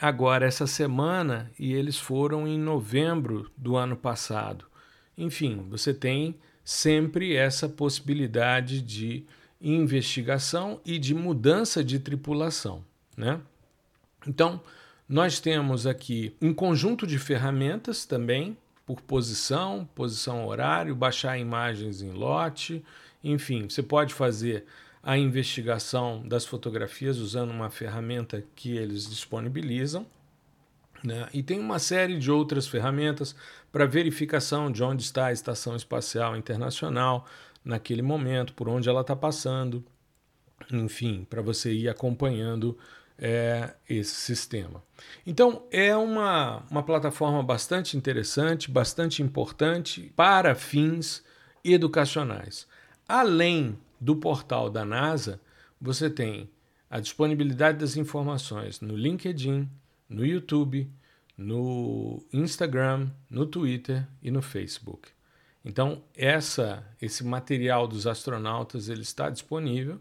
agora 0.00 0.46
essa 0.46 0.66
semana 0.66 1.50
e 1.58 1.72
eles 1.72 1.98
foram 1.98 2.48
em 2.48 2.58
novembro 2.58 3.50
do 3.56 3.76
ano 3.76 3.96
passado. 3.96 4.64
Enfim, 5.16 5.64
você 5.70 5.94
tem 5.94 6.34
sempre 6.64 7.36
essa 7.36 7.68
possibilidade 7.68 8.80
de 8.80 9.24
investigação 9.72 10.80
e 10.84 10.98
de 10.98 11.14
mudança 11.14 11.82
de 11.82 11.98
tripulação, 11.98 12.84
né? 13.16 13.40
Então, 14.26 14.60
nós 15.08 15.40
temos 15.40 15.86
aqui 15.86 16.34
um 16.40 16.52
conjunto 16.52 17.06
de 17.06 17.18
ferramentas 17.18 18.04
também, 18.04 18.56
por 18.86 19.00
posição, 19.00 19.88
posição 19.94 20.46
horário, 20.46 20.94
baixar 20.94 21.38
imagens 21.38 22.02
em 22.02 22.10
lote, 22.10 22.84
enfim, 23.22 23.68
você 23.68 23.82
pode 23.82 24.12
fazer 24.12 24.66
a 25.02 25.16
investigação 25.18 26.26
das 26.26 26.46
fotografias 26.46 27.18
usando 27.18 27.50
uma 27.50 27.70
ferramenta 27.70 28.44
que 28.54 28.76
eles 28.76 29.08
disponibilizam. 29.08 30.06
Né? 31.02 31.28
E 31.34 31.42
tem 31.42 31.60
uma 31.60 31.78
série 31.78 32.18
de 32.18 32.30
outras 32.30 32.66
ferramentas 32.66 33.36
para 33.70 33.84
verificação 33.84 34.72
de 34.72 34.82
onde 34.82 35.02
está 35.02 35.26
a 35.26 35.32
Estação 35.32 35.76
Espacial 35.76 36.36
Internacional 36.36 37.26
naquele 37.64 38.02
momento, 38.02 38.52
por 38.54 38.68
onde 38.68 38.88
ela 38.88 39.00
está 39.00 39.16
passando, 39.16 39.84
enfim, 40.70 41.26
para 41.28 41.42
você 41.42 41.72
ir 41.72 41.88
acompanhando 41.88 42.76
é, 43.18 43.74
esse 43.88 44.14
sistema. 44.14 44.82
Então, 45.26 45.64
é 45.70 45.96
uma, 45.96 46.62
uma 46.70 46.82
plataforma 46.82 47.42
bastante 47.42 47.96
interessante, 47.96 48.70
bastante 48.70 49.22
importante 49.22 50.12
para 50.14 50.54
fins 50.54 51.24
educacionais. 51.64 52.66
Além 53.08 53.78
do 54.00 54.16
portal 54.16 54.68
da 54.68 54.84
NASA, 54.84 55.40
você 55.80 56.10
tem 56.10 56.50
a 56.90 57.00
disponibilidade 57.00 57.78
das 57.78 57.96
informações 57.96 58.80
no 58.80 58.96
LinkedIn, 58.96 59.68
no 60.08 60.24
YouTube, 60.24 60.90
no 61.36 62.24
Instagram, 62.32 63.10
no 63.28 63.46
Twitter 63.46 64.06
e 64.22 64.30
no 64.30 64.40
Facebook. 64.40 65.13
Então, 65.64 66.02
essa, 66.14 66.84
esse 67.00 67.24
material 67.24 67.88
dos 67.88 68.06
astronautas 68.06 68.88
ele 68.88 69.02
está 69.02 69.30
disponível 69.30 69.98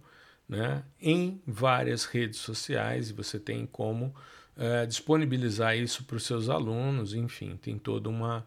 né, 0.48 0.84
em 1.02 1.42
várias 1.48 2.04
redes 2.06 2.40
sociais 2.40 3.10
e 3.10 3.14
você 3.14 3.40
tem 3.40 3.66
como 3.66 4.14
é, 4.58 4.86
disponibilizar 4.86 5.78
isso 5.78 6.04
para 6.04 6.18
os 6.18 6.26
seus 6.26 6.50
alunos, 6.50 7.14
enfim, 7.14 7.58
tem 7.62 7.78
toda 7.78 8.10
uma, 8.10 8.46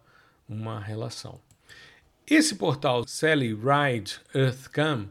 uma 0.48 0.78
relação. 0.78 1.40
Esse 2.26 2.56
portal 2.56 3.04
Sally 3.06 3.54
Ride 3.54 4.20
EarthCam 4.34 5.08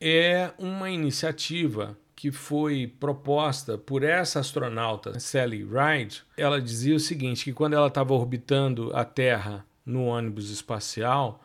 é 0.00 0.52
uma 0.58 0.90
iniciativa 0.90 1.96
que 2.14 2.30
foi 2.30 2.86
proposta 2.86 3.76
por 3.76 4.02
essa 4.02 4.40
astronauta 4.40 5.18
Sally 5.18 5.64
Ride. 5.64 6.22
Ela 6.36 6.60
dizia 6.60 6.94
o 6.94 7.00
seguinte, 7.00 7.44
que 7.44 7.52
quando 7.52 7.74
ela 7.74 7.88
estava 7.88 8.14
orbitando 8.14 8.94
a 8.94 9.04
Terra 9.04 9.66
no 9.84 10.04
ônibus 10.04 10.50
espacial, 10.50 11.42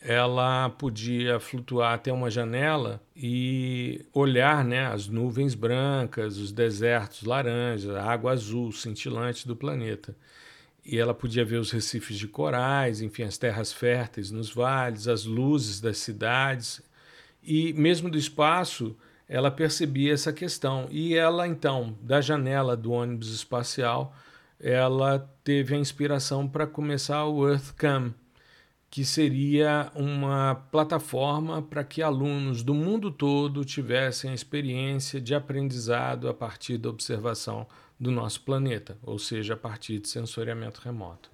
ela 0.00 0.70
podia 0.70 1.38
flutuar 1.38 1.94
até 1.94 2.12
uma 2.12 2.30
janela 2.30 3.02
e 3.14 4.04
olhar 4.14 4.64
né, 4.64 4.86
as 4.86 5.06
nuvens 5.06 5.54
brancas, 5.54 6.38
os 6.38 6.52
desertos 6.52 7.22
laranjas, 7.22 7.94
a 7.94 8.02
água 8.02 8.32
azul 8.32 8.72
cintilante 8.72 9.46
do 9.46 9.54
planeta. 9.54 10.16
E 10.84 10.98
ela 10.98 11.12
podia 11.12 11.44
ver 11.44 11.58
os 11.58 11.70
recifes 11.70 12.18
de 12.18 12.26
corais, 12.26 13.02
enfim, 13.02 13.24
as 13.24 13.36
terras 13.36 13.72
férteis 13.72 14.30
nos 14.30 14.50
vales, 14.50 15.06
as 15.06 15.24
luzes 15.24 15.80
das 15.80 15.98
cidades 15.98 16.82
e 17.42 17.72
mesmo 17.72 18.10
do 18.10 18.18
espaço, 18.18 18.96
ela 19.28 19.50
percebia 19.50 20.12
essa 20.12 20.32
questão. 20.32 20.86
E 20.90 21.14
ela, 21.14 21.46
então, 21.46 21.96
da 22.02 22.20
janela 22.20 22.76
do 22.76 22.92
ônibus 22.92 23.32
espacial, 23.32 24.14
ela 24.60 25.18
teve 25.42 25.74
a 25.74 25.78
inspiração 25.78 26.46
para 26.46 26.66
começar 26.66 27.24
o 27.24 27.48
EarthCam, 27.48 28.14
que 28.90 29.04
seria 29.04 29.90
uma 29.94 30.54
plataforma 30.70 31.62
para 31.62 31.84
que 31.84 32.02
alunos 32.02 32.62
do 32.62 32.74
mundo 32.74 33.10
todo 33.10 33.64
tivessem 33.64 34.32
a 34.32 34.34
experiência 34.34 35.20
de 35.20 35.34
aprendizado 35.34 36.28
a 36.28 36.34
partir 36.34 36.76
da 36.76 36.90
observação 36.90 37.66
do 37.98 38.10
nosso 38.10 38.42
planeta, 38.42 38.98
ou 39.02 39.18
seja, 39.18 39.54
a 39.54 39.56
partir 39.56 40.00
de 40.00 40.08
sensoriamento 40.08 40.80
remoto. 40.80 41.30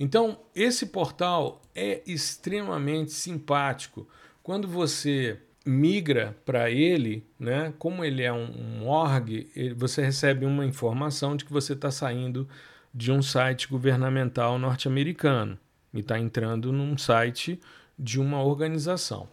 Então, 0.00 0.40
esse 0.54 0.86
portal 0.86 1.60
é 1.74 2.02
extremamente 2.06 3.12
simpático 3.12 4.08
quando 4.42 4.66
você 4.66 5.38
migra 5.68 6.34
para 6.46 6.70
ele, 6.70 7.26
né? 7.38 7.74
Como 7.78 8.02
ele 8.02 8.22
é 8.22 8.32
um, 8.32 8.50
um 8.80 8.88
org, 8.88 9.50
ele, 9.54 9.74
você 9.74 10.02
recebe 10.02 10.46
uma 10.46 10.64
informação 10.64 11.36
de 11.36 11.44
que 11.44 11.52
você 11.52 11.74
está 11.74 11.90
saindo 11.90 12.48
de 12.94 13.12
um 13.12 13.20
site 13.20 13.68
governamental 13.68 14.58
norte-americano 14.58 15.58
e 15.92 16.00
está 16.00 16.18
entrando 16.18 16.72
num 16.72 16.96
site 16.96 17.60
de 17.98 18.18
uma 18.18 18.42
organização. 18.42 19.28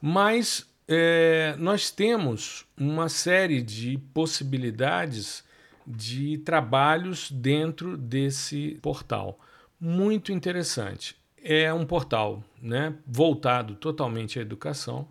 Mas 0.00 0.66
é, 0.88 1.54
nós 1.58 1.90
temos 1.90 2.64
uma 2.78 3.10
série 3.10 3.62
de 3.62 3.98
possibilidades 4.14 5.44
de 5.86 6.38
trabalhos 6.38 7.30
dentro 7.30 7.94
desse 7.94 8.78
portal. 8.80 9.38
Muito 9.78 10.32
interessante. 10.32 11.14
É 11.42 11.70
um 11.74 11.84
portal 11.84 12.42
né, 12.62 12.94
voltado 13.06 13.74
totalmente 13.74 14.38
à 14.38 14.42
educação, 14.42 15.06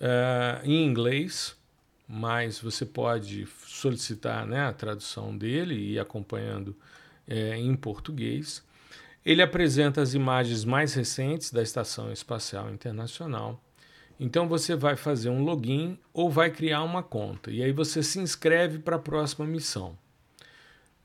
uh, 0.00 0.64
em 0.64 0.84
inglês, 0.84 1.56
mas 2.08 2.58
você 2.58 2.84
pode 2.84 3.46
solicitar 3.66 4.46
né, 4.46 4.66
a 4.66 4.72
tradução 4.72 5.36
dele 5.36 5.74
e 5.74 5.92
ir 5.92 5.98
acompanhando 6.00 6.74
é, 7.28 7.56
em 7.56 7.76
português. 7.76 8.64
Ele 9.24 9.42
apresenta 9.42 10.00
as 10.00 10.14
imagens 10.14 10.64
mais 10.64 10.94
recentes 10.94 11.52
da 11.52 11.62
Estação 11.62 12.10
Espacial 12.10 12.70
Internacional. 12.70 13.62
Então 14.18 14.48
você 14.48 14.74
vai 14.74 14.96
fazer 14.96 15.30
um 15.30 15.44
login 15.44 15.96
ou 16.12 16.28
vai 16.28 16.50
criar 16.50 16.82
uma 16.82 17.02
conta 17.02 17.50
e 17.50 17.62
aí 17.62 17.72
você 17.72 18.02
se 18.02 18.18
inscreve 18.18 18.78
para 18.78 18.96
a 18.96 18.98
próxima 18.98 19.46
missão. 19.46 19.96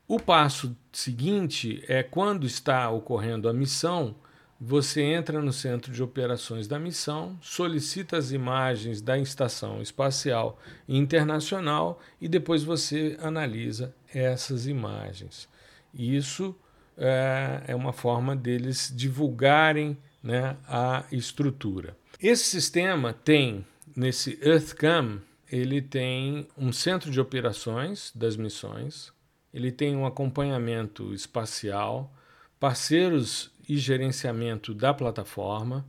O 0.08 0.20
passo 0.20 0.76
seguinte 0.92 1.82
é 1.88 2.02
quando 2.02 2.46
está 2.46 2.90
ocorrendo 2.90 3.48
a 3.48 3.52
missão, 3.52 4.14
você 4.60 5.02
entra 5.02 5.40
no 5.42 5.52
centro 5.52 5.92
de 5.92 6.02
operações 6.02 6.66
da 6.66 6.78
missão, 6.78 7.38
solicita 7.42 8.16
as 8.16 8.32
imagens 8.32 9.02
da 9.02 9.18
estação 9.18 9.82
espacial 9.82 10.58
internacional 10.88 12.00
e 12.20 12.26
depois 12.26 12.64
você 12.64 13.16
analisa 13.20 13.94
essas 14.12 14.66
imagens. 14.66 15.48
Isso 15.92 16.56
é, 16.96 17.64
é 17.68 17.74
uma 17.74 17.92
forma 17.92 18.34
deles 18.34 18.90
divulgarem 18.94 19.96
né, 20.22 20.56
a 20.66 21.04
estrutura. 21.12 21.96
Esse 22.20 22.44
sistema 22.44 23.12
tem, 23.12 23.64
nesse 23.94 24.38
EarthCam, 24.42 25.20
ele 25.52 25.82
tem 25.82 26.48
um 26.56 26.72
centro 26.72 27.10
de 27.10 27.20
operações 27.20 28.10
das 28.14 28.36
missões, 28.36 29.12
ele 29.52 29.70
tem 29.70 29.94
um 29.94 30.06
acompanhamento 30.06 31.14
espacial, 31.14 32.12
parceiros 32.58 33.50
e 33.68 33.76
gerenciamento 33.78 34.72
da 34.72 34.94
plataforma, 34.94 35.86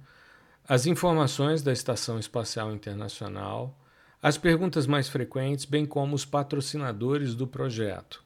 as 0.68 0.86
informações 0.86 1.62
da 1.62 1.72
Estação 1.72 2.20
Espacial 2.20 2.74
Internacional, 2.74 3.78
as 4.22 4.38
perguntas 4.38 4.88
mais 4.88 5.08
frequentes, 5.08 5.64
bem 5.66 5.86
como 5.86 6.16
os 6.16 6.26
patrocinadores 6.26 7.36
do 7.36 7.48
projeto. 7.48 8.24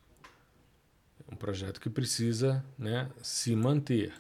Um 1.32 1.36
projeto 1.36 1.80
que 1.80 1.90
precisa 1.90 2.66
né, 2.78 3.10
se 3.22 3.56
manter. 3.56 4.14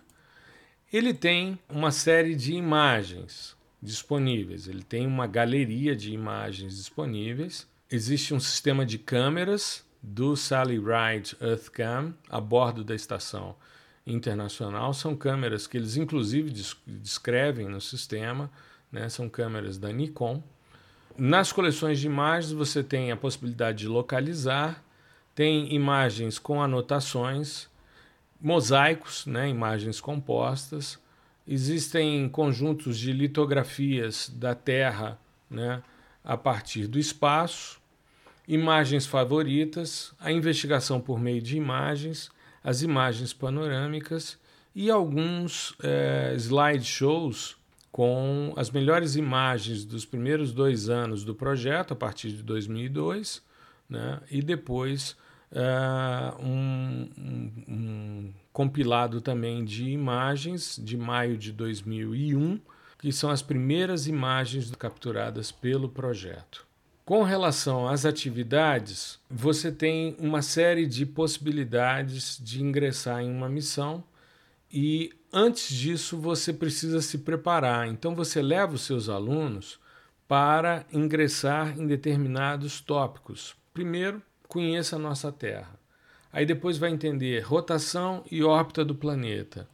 Ele 0.91 1.13
tem 1.13 1.57
uma 1.69 1.91
série 1.91 2.35
de 2.35 2.53
imagens 2.53 3.55
disponíveis, 3.81 4.67
ele 4.67 4.83
tem 4.83 5.07
uma 5.07 5.25
galeria 5.25 5.95
de 5.95 6.11
imagens 6.11 6.75
disponíveis. 6.75 7.67
Existe 7.89 8.33
um 8.33 8.39
sistema 8.39 8.85
de 8.85 8.99
câmeras 8.99 9.85
do 10.03 10.35
Sally 10.35 10.77
Ride 10.77 11.35
EarthCam 11.41 12.13
a 12.29 12.39
bordo 12.39 12.83
da 12.83 12.93
estação 12.93 13.55
internacional. 14.05 14.93
São 14.93 15.15
câmeras 15.15 15.67
que 15.67 15.77
eles, 15.77 15.97
inclusive, 15.97 16.51
descrevem 16.87 17.67
no 17.67 17.81
sistema, 17.81 18.49
né? 18.91 19.09
são 19.09 19.29
câmeras 19.29 19.77
da 19.77 19.91
Nikon. 19.91 20.41
Nas 21.17 21.51
coleções 21.51 21.99
de 21.99 22.07
imagens, 22.07 22.51
você 22.51 22.83
tem 22.83 23.11
a 23.11 23.17
possibilidade 23.17 23.79
de 23.79 23.87
localizar, 23.87 24.83
tem 25.35 25.73
imagens 25.73 26.39
com 26.39 26.61
anotações, 26.61 27.69
mosaicos, 28.39 29.25
né? 29.25 29.47
imagens 29.49 30.01
compostas. 30.01 30.99
Existem 31.47 32.27
conjuntos 32.29 32.97
de 32.97 33.11
litografias 33.11 34.31
da 34.33 34.55
Terra 34.55 35.19
né? 35.49 35.83
a 36.23 36.37
partir 36.37 36.87
do 36.87 36.97
espaço, 36.97 37.79
imagens 38.47 39.05
favoritas, 39.05 40.13
a 40.19 40.31
investigação 40.31 40.99
por 40.99 41.19
meio 41.19 41.41
de 41.41 41.57
imagens 41.57 42.31
as 42.63 42.81
imagens 42.81 43.33
panorâmicas 43.33 44.37
e 44.73 44.89
alguns 44.89 45.75
é, 45.83 46.33
slideshows 46.37 47.55
com 47.91 48.53
as 48.55 48.71
melhores 48.71 49.15
imagens 49.15 49.83
dos 49.83 50.05
primeiros 50.05 50.53
dois 50.53 50.89
anos 50.89 51.23
do 51.23 51.35
projeto, 51.35 51.91
a 51.93 51.95
partir 51.95 52.31
de 52.31 52.41
2002, 52.41 53.41
né? 53.89 54.21
e 54.31 54.41
depois 54.41 55.17
é, 55.51 56.33
um, 56.39 57.09
um, 57.17 57.51
um 57.67 58.33
compilado 58.53 59.19
também 59.19 59.65
de 59.65 59.89
imagens 59.89 60.79
de 60.81 60.95
maio 60.95 61.37
de 61.37 61.51
2001, 61.51 62.59
que 62.97 63.11
são 63.11 63.29
as 63.29 63.41
primeiras 63.41 64.07
imagens 64.07 64.71
capturadas 64.71 65.51
pelo 65.51 65.89
projeto. 65.89 66.65
Com 67.11 67.23
relação 67.23 67.89
às 67.89 68.05
atividades, 68.05 69.19
você 69.29 69.69
tem 69.69 70.15
uma 70.17 70.41
série 70.41 70.87
de 70.87 71.05
possibilidades 71.05 72.39
de 72.41 72.63
ingressar 72.63 73.19
em 73.19 73.29
uma 73.29 73.49
missão 73.49 74.01
e 74.71 75.11
antes 75.33 75.75
disso 75.75 76.17
você 76.17 76.53
precisa 76.53 77.01
se 77.01 77.17
preparar. 77.17 77.85
Então 77.89 78.15
você 78.15 78.41
leva 78.41 78.75
os 78.75 78.83
seus 78.83 79.09
alunos 79.09 79.77
para 80.25 80.85
ingressar 80.89 81.77
em 81.77 81.85
determinados 81.85 82.79
tópicos. 82.79 83.57
Primeiro, 83.73 84.21
conheça 84.47 84.95
a 84.95 84.99
nossa 84.99 85.33
Terra. 85.33 85.77
Aí 86.31 86.45
depois 86.45 86.77
vai 86.77 86.91
entender 86.91 87.41
rotação 87.41 88.23
e 88.31 88.41
órbita 88.41 88.85
do 88.85 88.95
planeta, 88.95 89.67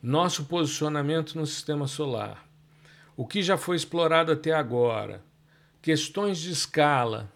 nosso 0.00 0.44
posicionamento 0.44 1.34
no 1.34 1.46
sistema 1.46 1.88
solar, 1.88 2.46
o 3.16 3.26
que 3.26 3.42
já 3.42 3.56
foi 3.56 3.74
explorado 3.74 4.30
até 4.30 4.52
agora, 4.52 5.20
questões 5.86 6.38
de 6.38 6.50
escala, 6.50 7.32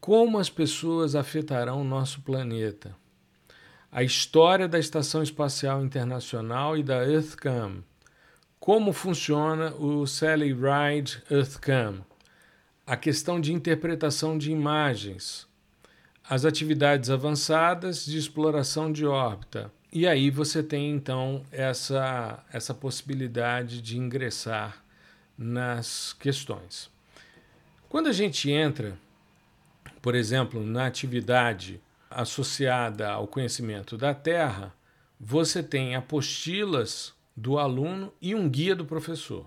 como 0.00 0.38
as 0.38 0.48
pessoas 0.48 1.16
afetarão 1.16 1.80
o 1.80 1.84
nosso 1.84 2.20
planeta, 2.20 2.94
a 3.90 4.04
história 4.04 4.68
da 4.68 4.78
Estação 4.78 5.20
Espacial 5.20 5.84
Internacional 5.84 6.78
e 6.78 6.84
da 6.84 7.04
EarthCam, 7.04 7.82
como 8.60 8.92
funciona 8.92 9.74
o 9.74 10.06
Sally 10.06 10.54
Ride 10.54 11.20
EarthCam, 11.28 12.06
a 12.86 12.96
questão 12.96 13.40
de 13.40 13.52
interpretação 13.52 14.38
de 14.38 14.52
imagens, 14.52 15.48
as 16.22 16.44
atividades 16.44 17.10
avançadas 17.10 18.06
de 18.06 18.16
exploração 18.16 18.92
de 18.92 19.04
órbita. 19.04 19.72
E 19.92 20.06
aí 20.06 20.30
você 20.30 20.62
tem 20.62 20.92
então 20.92 21.44
essa, 21.50 22.44
essa 22.52 22.72
possibilidade 22.72 23.82
de 23.82 23.98
ingressar 23.98 24.84
nas 25.36 26.12
questões. 26.12 26.94
Quando 27.96 28.08
a 28.08 28.12
gente 28.12 28.50
entra, 28.50 28.98
por 30.02 30.14
exemplo, 30.14 30.62
na 30.62 30.84
atividade 30.84 31.80
associada 32.10 33.08
ao 33.08 33.26
conhecimento 33.26 33.96
da 33.96 34.12
Terra, 34.12 34.74
você 35.18 35.62
tem 35.62 35.96
apostilas 35.96 37.14
do 37.34 37.58
aluno 37.58 38.12
e 38.20 38.34
um 38.34 38.50
guia 38.50 38.76
do 38.76 38.84
professor. 38.84 39.46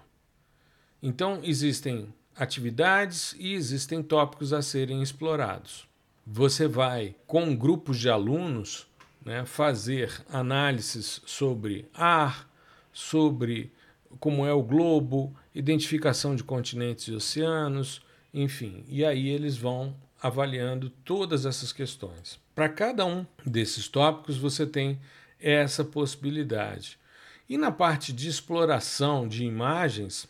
Então, 1.00 1.42
existem 1.44 2.12
atividades 2.36 3.36
e 3.38 3.54
existem 3.54 4.02
tópicos 4.02 4.52
a 4.52 4.64
serem 4.64 5.04
explorados. 5.04 5.88
Você 6.26 6.68
vai, 6.68 7.14
com 7.28 7.56
grupos 7.56 8.00
de 8.00 8.10
alunos, 8.10 8.88
né, 9.24 9.46
fazer 9.46 10.26
análises 10.28 11.22
sobre 11.24 11.88
ar, 11.94 12.50
sobre 12.92 13.72
como 14.20 14.44
é 14.44 14.52
o 14.52 14.64
globo, 14.64 15.36
identificação 15.54 16.36
de 16.36 16.44
continentes 16.44 17.10
e 17.10 17.14
oceanos, 17.14 18.02
enfim, 18.34 18.84
e 18.88 19.04
aí 19.04 19.28
eles 19.30 19.58
vão 19.58 19.96
avaliando 20.22 20.90
todas 20.90 21.46
essas 21.46 21.72
questões. 21.72 22.40
Para 22.54 22.70
cada 22.70 23.06
um 23.06 23.26
desses 23.46 23.88
tópicos, 23.88 24.38
você 24.38 24.66
tem 24.66 25.00
essa 25.40 25.84
possibilidade. 25.84 27.00
E 27.48 27.58
na 27.58 27.72
parte 27.72 28.12
de 28.14 28.28
exploração 28.28 29.28
de 29.28 29.44
imagens, 29.44 30.28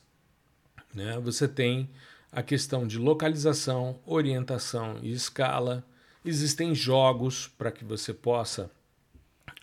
né, 0.94 1.20
você 1.20 1.48
tem 1.48 1.90
a 2.32 2.44
questão 2.44 2.86
de 2.86 2.98
localização, 2.98 4.00
orientação 4.06 5.00
e 5.02 5.12
escala. 5.12 5.84
Existem 6.24 6.76
jogos 6.76 7.48
para 7.48 7.72
que 7.72 7.84
você 7.84 8.14
possa 8.14 8.72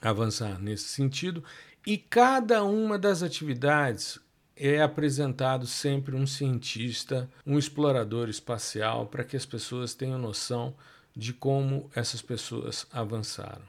avançar 0.03 0.61
nesse 0.61 0.89
sentido, 0.89 1.43
e 1.87 1.97
cada 1.97 2.65
uma 2.65 2.99
das 2.99 3.23
atividades 3.23 4.19
é 4.57 4.81
apresentado 4.81 5.67
sempre 5.67 6.17
um 6.17 6.27
cientista, 6.27 7.29
um 7.47 7.59
explorador 7.59 8.29
espacial, 8.29 9.07
para 9.07 9.23
que 9.23 9.37
as 9.37 9.45
pessoas 9.45 9.95
tenham 9.95 10.19
noção 10.19 10.75
de 11.15 11.33
como 11.33 11.91
essas 11.95 12.23
pessoas 12.23 12.87
avançaram. 12.91 13.65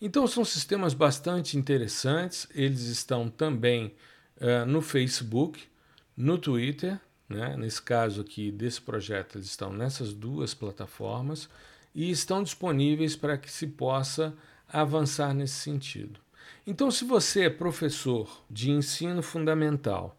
Então, 0.00 0.26
são 0.26 0.44
sistemas 0.44 0.92
bastante 0.92 1.56
interessantes, 1.56 2.46
eles 2.54 2.82
estão 2.82 3.30
também 3.30 3.94
uh, 4.36 4.66
no 4.66 4.82
Facebook, 4.82 5.64
no 6.14 6.36
Twitter, 6.36 7.00
né? 7.28 7.56
nesse 7.56 7.80
caso 7.80 8.20
aqui 8.20 8.52
desse 8.52 8.80
projeto, 8.80 9.38
eles 9.38 9.48
estão 9.48 9.72
nessas 9.72 10.12
duas 10.12 10.52
plataformas 10.52 11.48
e 11.94 12.10
estão 12.10 12.42
disponíveis 12.42 13.16
para 13.16 13.38
que 13.38 13.50
se 13.50 13.66
possa 13.66 14.34
avançar 14.68 15.32
nesse 15.32 15.54
sentido. 15.54 16.20
Então, 16.66 16.90
se 16.90 17.04
você 17.04 17.44
é 17.44 17.50
professor 17.50 18.44
de 18.50 18.70
ensino 18.70 19.22
fundamental, 19.22 20.16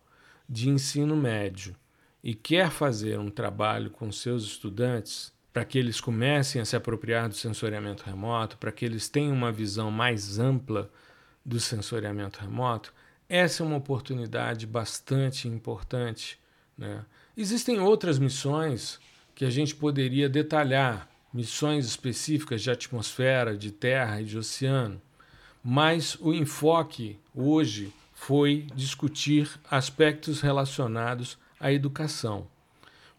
de 0.47 0.69
ensino 0.69 1.15
médio 1.15 1.75
e 2.23 2.33
quer 2.33 2.69
fazer 2.71 3.19
um 3.19 3.29
trabalho 3.29 3.89
com 3.89 4.11
seus 4.11 4.43
estudantes 4.43 5.33
para 5.53 5.65
que 5.65 5.77
eles 5.77 5.99
comecem 5.99 6.61
a 6.61 6.65
se 6.65 6.75
apropriar 6.75 7.27
do 7.27 7.35
sensoriamento 7.35 8.03
remoto, 8.03 8.57
para 8.57 8.71
que 8.71 8.85
eles 8.85 9.09
tenham 9.09 9.33
uma 9.33 9.51
visão 9.51 9.89
mais 9.89 10.37
ampla 10.37 10.91
do 11.43 11.59
sensoriamento 11.59 12.39
remoto, 12.39 12.93
essa 13.29 13.63
é 13.63 13.65
uma 13.65 13.77
oportunidade 13.77 14.67
bastante 14.67 15.47
importante. 15.47 16.39
Né? 16.77 17.03
Existem 17.35 17.79
outras 17.79 18.19
missões 18.19 18.99
que 19.33 19.45
a 19.45 19.49
gente 19.49 19.75
poderia 19.75 20.29
detalhar, 20.29 21.09
missões 21.33 21.85
específicas 21.85 22.61
de 22.61 22.71
atmosfera, 22.71 23.57
de 23.57 23.71
terra 23.71 24.21
e 24.21 24.25
de 24.25 24.37
oceano, 24.37 25.01
mas 25.63 26.15
o 26.19 26.33
enfoque 26.33 27.19
hoje 27.33 27.91
foi 28.19 28.65
discutir 28.75 29.47
aspectos 29.69 30.41
relacionados 30.41 31.37
à 31.59 31.71
educação. 31.71 32.47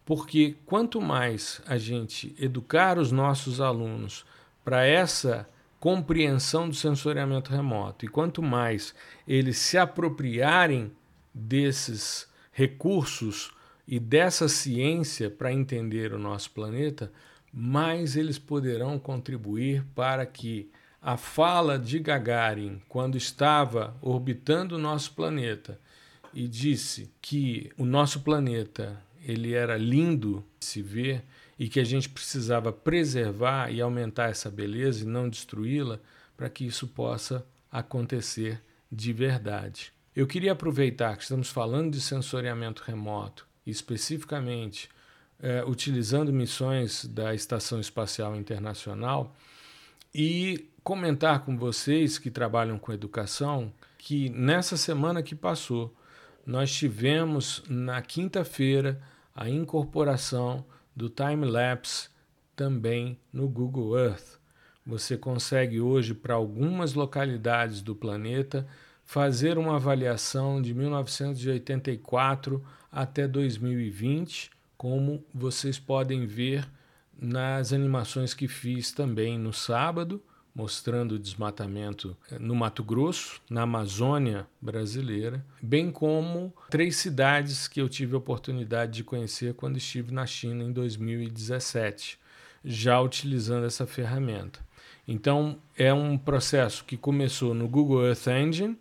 Porque 0.05 0.57
quanto 0.65 0.99
mais 0.99 1.61
a 1.65 1.77
gente 1.77 2.35
educar 2.37 2.99
os 2.99 3.09
nossos 3.09 3.61
alunos 3.61 4.25
para 4.63 4.85
essa 4.85 5.47
compreensão 5.79 6.67
do 6.67 6.75
sensoriamento 6.75 7.49
remoto. 7.49 8.03
E 8.05 8.09
quanto 8.09 8.43
mais 8.43 8.93
eles 9.25 9.57
se 9.57 9.77
apropriarem 9.77 10.91
desses 11.33 12.27
recursos 12.51 13.51
e 13.87 13.99
dessa 14.01 14.49
ciência 14.49 15.29
para 15.29 15.53
entender 15.53 16.13
o 16.13 16.19
nosso 16.19 16.51
planeta, 16.51 17.09
mais 17.53 18.17
eles 18.17 18.37
poderão 18.37 18.99
contribuir 18.99 19.83
para 19.95 20.25
que 20.25 20.69
a 21.01 21.15
fala 21.17 21.79
de 21.79 21.99
Gagarin, 21.99 22.81
quando 22.87 23.17
estava 23.17 23.95
orbitando 24.01 24.75
o 24.75 24.79
nosso 24.79 25.13
planeta 25.13 25.79
e 26.33 26.47
disse 26.47 27.11
que 27.21 27.71
o 27.77 27.85
nosso 27.85 28.21
planeta 28.21 29.01
ele 29.23 29.53
era 29.53 29.77
lindo 29.77 30.45
de 30.59 30.65
se 30.65 30.81
ver 30.81 31.23
e 31.57 31.67
que 31.67 31.79
a 31.79 31.83
gente 31.83 32.09
precisava 32.09 32.71
preservar 32.71 33.71
e 33.71 33.81
aumentar 33.81 34.29
essa 34.29 34.49
beleza 34.49 35.03
e 35.03 35.07
não 35.07 35.29
destruí-la 35.29 35.99
para 36.37 36.49
que 36.49 36.65
isso 36.65 36.87
possa 36.87 37.45
acontecer 37.71 38.61
de 38.91 39.11
verdade. 39.11 39.91
Eu 40.15 40.25
queria 40.25 40.53
aproveitar 40.53 41.15
que 41.15 41.23
estamos 41.23 41.49
falando 41.49 41.91
de 41.91 42.01
sensoriamento 42.01 42.83
remoto, 42.85 43.45
especificamente 43.65 44.89
é, 45.41 45.63
utilizando 45.65 46.33
missões 46.33 47.05
da 47.05 47.33
Estação 47.33 47.79
Espacial 47.79 48.35
Internacional, 48.35 49.35
e 50.13 50.69
comentar 50.83 51.45
com 51.45 51.57
vocês 51.57 52.17
que 52.17 52.31
trabalham 52.31 52.79
com 52.79 52.91
educação 52.91 53.71
que 53.97 54.29
nessa 54.29 54.77
semana 54.77 55.21
que 55.21 55.35
passou, 55.35 55.93
nós 56.45 56.71
tivemos 56.71 57.63
na 57.69 58.01
quinta-feira 58.01 58.99
a 59.35 59.49
incorporação 59.49 60.65
do 60.95 61.09
time-lapse 61.09 62.09
também 62.55 63.19
no 63.31 63.47
Google 63.47 63.97
Earth. 63.97 64.39
Você 64.85 65.15
consegue 65.15 65.79
hoje, 65.79 66.13
para 66.13 66.33
algumas 66.33 66.93
localidades 66.93 67.81
do 67.81 67.95
planeta, 67.95 68.65
fazer 69.05 69.57
uma 69.57 69.75
avaliação 69.75 70.61
de 70.61 70.73
1984 70.73 72.65
até 72.91 73.27
2020, 73.27 74.49
como 74.77 75.23
vocês 75.33 75.77
podem 75.77 76.25
ver 76.25 76.67
nas 77.19 77.73
animações 77.73 78.33
que 78.33 78.47
fiz 78.47 78.91
também 78.91 79.37
no 79.37 79.53
sábado 79.53 80.21
mostrando 80.53 81.13
o 81.13 81.19
desmatamento 81.19 82.17
eh, 82.29 82.37
no 82.39 82.55
Mato 82.55 82.83
Grosso, 82.83 83.41
na 83.49 83.61
Amazônia 83.61 84.47
brasileira, 84.61 85.45
bem 85.61 85.89
como 85.89 86.53
três 86.69 86.97
cidades 86.97 87.67
que 87.67 87.81
eu 87.81 87.87
tive 87.87 88.15
a 88.15 88.17
oportunidade 88.17 88.91
de 88.91 89.03
conhecer 89.03 89.53
quando 89.53 89.77
estive 89.77 90.13
na 90.13 90.25
China 90.25 90.63
em 90.63 90.71
2017, 90.71 92.19
já 92.63 92.99
utilizando 92.99 93.65
essa 93.65 93.85
ferramenta. 93.85 94.59
Então, 95.07 95.57
é 95.77 95.93
um 95.93 96.17
processo 96.17 96.83
que 96.83 96.97
começou 96.97 97.53
no 97.53 97.67
Google 97.67 98.05
Earth 98.05 98.27
Engine, 98.27 98.77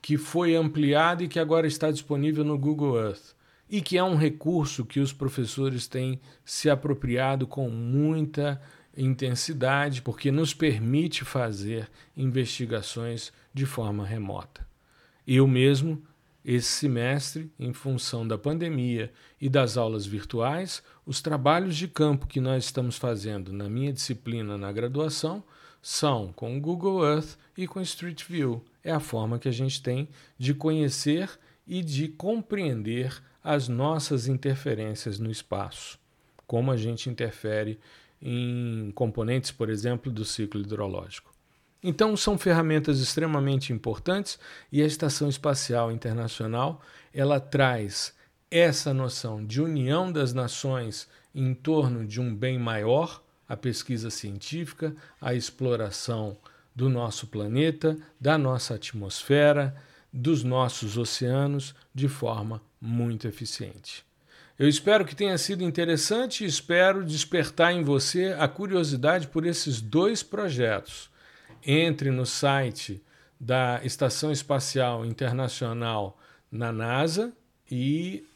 que 0.00 0.16
foi 0.16 0.56
ampliado 0.56 1.22
e 1.22 1.28
que 1.28 1.38
agora 1.38 1.66
está 1.66 1.90
disponível 1.90 2.42
no 2.42 2.56
Google 2.56 2.98
Earth. 2.98 3.36
E 3.70 3.80
que 3.80 3.98
é 3.98 4.02
um 4.04 4.16
recurso 4.16 4.84
que 4.84 5.00
os 5.00 5.12
professores 5.12 5.86
têm 5.86 6.20
se 6.44 6.70
apropriado 6.70 7.46
com 7.46 7.68
muita 7.68 8.60
intensidade, 8.96 10.02
porque 10.02 10.32
nos 10.32 10.52
permite 10.52 11.24
fazer 11.24 11.88
investigações 12.16 13.32
de 13.54 13.64
forma 13.64 14.04
remota. 14.04 14.66
Eu 15.26 15.46
mesmo, 15.46 16.02
esse 16.44 16.68
semestre, 16.68 17.52
em 17.58 17.72
função 17.72 18.26
da 18.26 18.38
pandemia 18.38 19.12
e 19.40 19.48
das 19.48 19.76
aulas 19.76 20.06
virtuais, 20.06 20.82
os 21.04 21.20
trabalhos 21.20 21.76
de 21.76 21.86
campo 21.86 22.26
que 22.26 22.40
nós 22.40 22.64
estamos 22.64 22.96
fazendo 22.96 23.52
na 23.52 23.68
minha 23.68 23.92
disciplina 23.92 24.56
na 24.56 24.72
graduação 24.72 25.44
são 25.80 26.32
com 26.32 26.56
o 26.56 26.60
Google 26.60 27.04
Earth 27.04 27.36
e 27.56 27.66
com 27.66 27.80
Street 27.80 28.24
View. 28.24 28.64
É 28.82 28.90
a 28.90 29.00
forma 29.00 29.38
que 29.38 29.48
a 29.48 29.52
gente 29.52 29.82
tem 29.82 30.08
de 30.36 30.54
conhecer 30.54 31.30
e 31.66 31.82
de 31.82 32.08
compreender 32.08 33.22
as 33.48 33.66
nossas 33.66 34.28
interferências 34.28 35.18
no 35.18 35.30
espaço, 35.30 35.98
como 36.46 36.70
a 36.70 36.76
gente 36.76 37.08
interfere 37.08 37.80
em 38.20 38.92
componentes, 38.94 39.50
por 39.50 39.70
exemplo, 39.70 40.12
do 40.12 40.22
ciclo 40.22 40.60
hidrológico. 40.60 41.32
Então, 41.82 42.14
são 42.14 42.36
ferramentas 42.36 43.00
extremamente 43.00 43.72
importantes 43.72 44.38
e 44.70 44.82
a 44.82 44.86
Estação 44.86 45.30
Espacial 45.30 45.90
Internacional 45.90 46.82
ela 47.10 47.40
traz 47.40 48.14
essa 48.50 48.92
noção 48.92 49.42
de 49.42 49.62
união 49.62 50.12
das 50.12 50.34
nações 50.34 51.08
em 51.34 51.54
torno 51.54 52.06
de 52.06 52.20
um 52.20 52.36
bem 52.36 52.58
maior, 52.58 53.22
a 53.48 53.56
pesquisa 53.56 54.10
científica, 54.10 54.94
a 55.18 55.32
exploração 55.32 56.36
do 56.76 56.90
nosso 56.90 57.26
planeta, 57.28 57.96
da 58.20 58.36
nossa 58.36 58.74
atmosfera, 58.74 59.74
dos 60.12 60.44
nossos 60.44 60.98
oceanos 60.98 61.74
de 61.94 62.08
forma 62.08 62.60
muito 62.80 63.26
eficiente. 63.26 64.06
Eu 64.58 64.68
espero 64.68 65.04
que 65.04 65.14
tenha 65.14 65.38
sido 65.38 65.62
interessante 65.62 66.42
e 66.42 66.46
espero 66.46 67.04
despertar 67.04 67.72
em 67.72 67.84
você 67.84 68.34
a 68.38 68.48
curiosidade 68.48 69.28
por 69.28 69.46
esses 69.46 69.80
dois 69.80 70.22
projetos. 70.22 71.08
Entre 71.64 72.10
no 72.10 72.26
site 72.26 73.02
da 73.38 73.80
Estação 73.84 74.32
Espacial 74.32 75.04
Internacional 75.06 76.18
na 76.50 76.72
NASA 76.72 77.32
e 77.70 78.26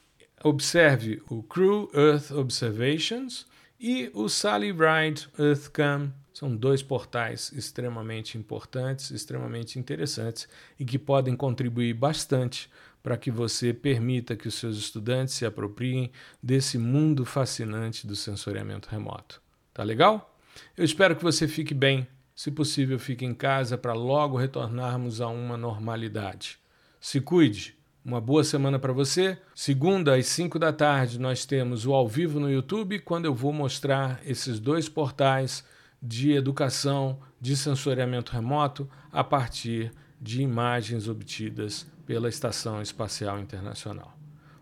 observe 0.45 1.21
o 1.29 1.43
Crew 1.43 1.91
Earth 1.93 2.31
Observations 2.31 3.47
e 3.81 4.11
o 4.15 4.29
Sally 4.29 4.71
Ride 4.71 5.29
EarthCam. 5.39 6.13
São 6.33 6.55
dois 6.55 6.83
portais 6.83 7.53
extremamente 7.53 8.39
importantes, 8.39 9.11
extremamente 9.11 9.79
interessantes 9.79 10.49
e 10.79 10.85
que 10.85 10.99
podem 10.99 11.37
contribuir 11.37 11.95
bastante 11.95 12.71
para 13.03 13.17
que 13.17 13.31
você 13.31 13.73
permita 13.73 14.37
que 14.37 14.49
os 14.49 14.55
seus 14.55 14.77
estudantes 14.77 15.35
se 15.35 15.45
apropriem 15.45 16.13
desse 16.43 16.79
mundo 16.79 17.25
fascinante 17.25 18.07
do 18.07 18.15
sensoriamento 18.15 18.89
remoto. 18.89 19.43
Tá 19.75 19.83
legal? 19.83 20.39
Eu 20.77 20.85
espero 20.85 21.17
que 21.17 21.23
você 21.23 21.49
fique 21.49 21.75
bem. 21.75 22.07
Se 22.35 22.51
possível, 22.51 22.99
fique 22.99 23.25
em 23.25 23.35
casa 23.35 23.77
para 23.77 23.93
logo 23.93 24.37
retornarmos 24.37 25.21
a 25.21 25.29
uma 25.29 25.57
normalidade. 25.57 26.59
Se 27.01 27.21
cuide. 27.21 27.77
Uma 28.05 28.21
boa 28.21 28.43
semana 28.43 28.81
para 28.81 28.93
você. 28.93 29.39
Segunda 29.55 30.17
às 30.17 30.27
5 30.27 30.59
da 30.59 30.73
tarde 30.73 31.21
nós 31.21 31.47
temos 31.47 31.87
o 31.87 31.95
ao 31.95 32.09
vivo 32.09 32.41
no 32.41 32.51
YouTube, 32.51 32.99
quando 32.99 33.27
eu 33.27 33.35
vou 33.35 33.53
mostrar 33.53 34.21
esses 34.27 34.59
dois 34.59 34.89
portais 34.89 35.65
de 36.03 36.33
educação 36.33 37.21
de 37.41 37.57
sensoriamento 37.57 38.33
remoto 38.33 38.91
a 39.13 39.23
partir 39.23 39.93
de 40.23 40.41
imagens 40.41 41.09
obtidas 41.09 41.85
pela 42.07 42.29
Estação 42.29 42.81
Espacial 42.81 43.41
Internacional. 43.41 44.17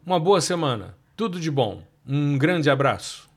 Uma 0.05 0.19
boa 0.19 0.41
semana, 0.41 0.97
tudo 1.15 1.39
de 1.39 1.51
bom, 1.51 1.87
um 2.07 2.39
grande 2.39 2.71
abraço. 2.71 3.30